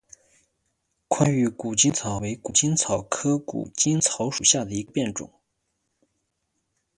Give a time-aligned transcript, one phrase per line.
[1.07, 5.31] 宽玉谷精草为谷精草科谷精草属下的一个变种。